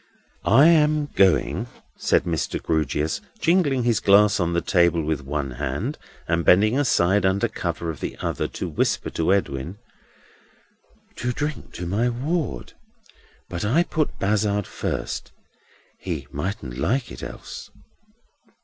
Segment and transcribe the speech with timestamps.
[0.49, 2.59] "I am going," said Mr.
[2.59, 7.91] Grewgious, jingling his glass on the table with one hand, and bending aside under cover
[7.91, 9.77] of the other, to whisper to Edwin,
[11.17, 12.73] "to drink to my ward.
[13.47, 15.33] But I put Bazzard first.
[15.99, 17.69] He mightn't like it else."